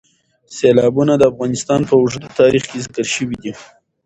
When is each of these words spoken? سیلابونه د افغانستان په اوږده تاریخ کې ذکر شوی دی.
سیلابونه 0.55 1.13
د 1.17 1.23
افغانستان 1.31 1.79
په 1.89 1.93
اوږده 1.99 2.29
تاریخ 2.39 2.63
کې 2.69 2.77
ذکر 2.85 3.05
شوی 3.15 3.37
دی. 3.43 3.53